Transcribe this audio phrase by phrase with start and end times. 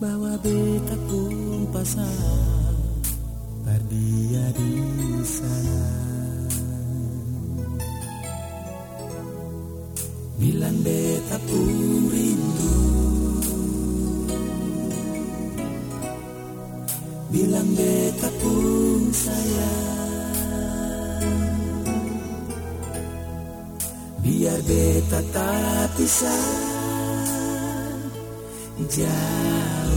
[0.00, 2.80] Bawa beta pun pasang
[3.60, 4.72] Berdia di
[5.28, 5.84] sana.
[10.40, 12.80] Bilang beta pun rindu.
[17.28, 20.00] Bilang beta pun sayang.
[24.24, 26.48] Biar beta tak pisah.
[28.88, 29.89] Jauh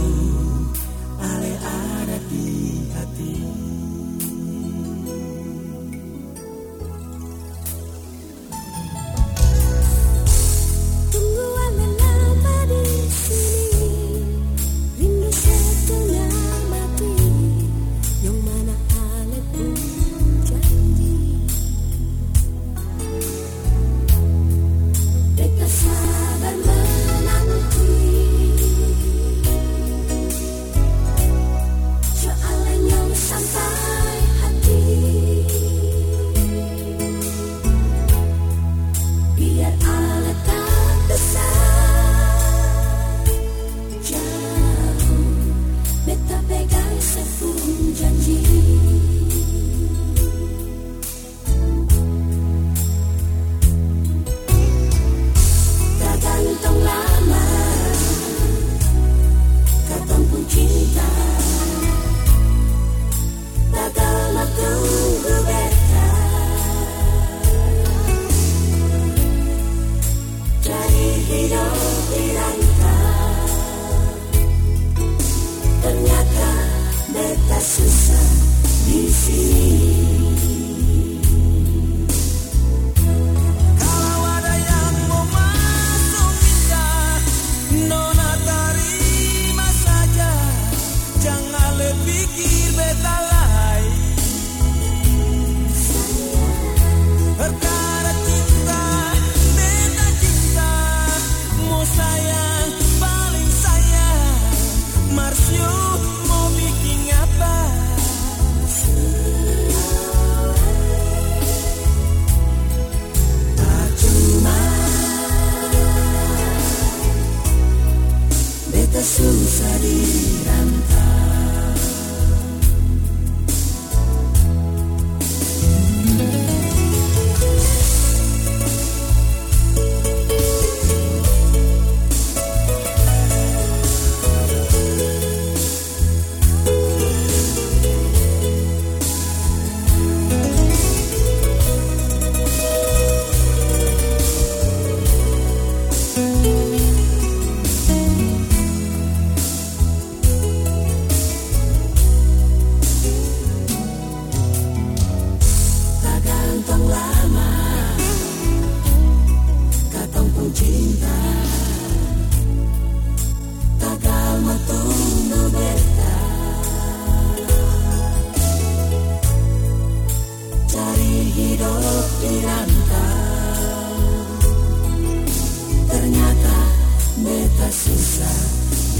[102.03, 102.42] desire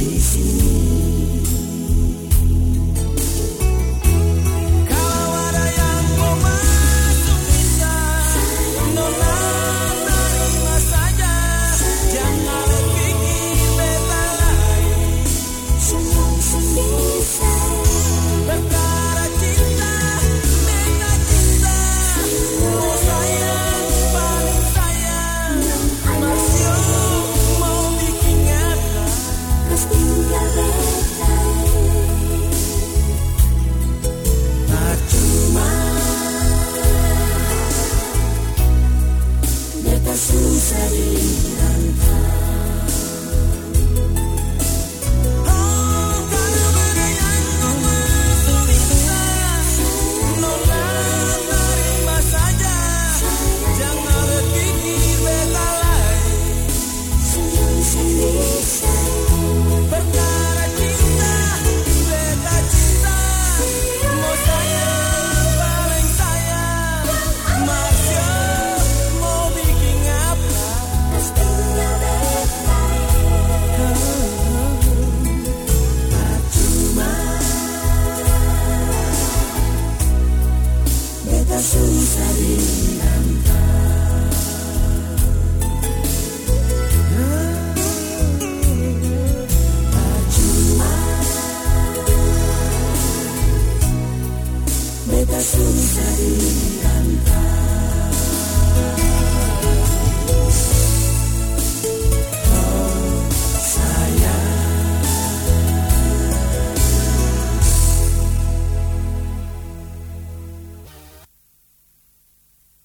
[0.03, 1.42] Tennessee.
[81.63, 82.82] assustaria.